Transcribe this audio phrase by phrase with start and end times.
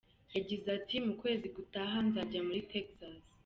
[0.35, 3.19] Yagize ati :”Mu kwezi gutaha nzajya muri Texas.